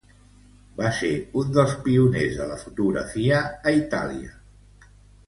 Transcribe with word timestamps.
Va 0.77 0.87
ser 0.99 1.09
un 1.41 1.51
dels 1.57 1.75
pioners 1.87 2.39
de 2.39 2.47
la 2.53 2.57
fotografia 2.63 3.43
a 3.73 3.75
Itàlia. 3.81 4.33